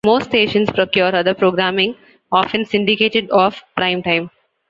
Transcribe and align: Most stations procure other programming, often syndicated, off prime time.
Most 0.03 0.29
stations 0.29 0.67
procure 0.71 1.15
other 1.15 1.35
programming, 1.35 1.95
often 2.31 2.65
syndicated, 2.65 3.29
off 3.29 3.63
prime 3.75 4.01
time. 4.01 4.31